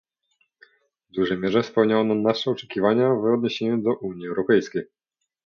[1.09, 4.83] W dużej mierze spełnia on nasze oczekiwania w odniesieniu do Unii Europejskiej